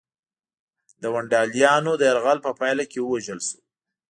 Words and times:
د 1.01 1.03
ونډالیانو 1.13 1.91
د 1.97 2.01
یرغل 2.11 2.39
په 2.45 2.51
پایله 2.59 2.83
کې 2.91 2.99
ووژل 3.01 3.39
شو. 3.47 3.57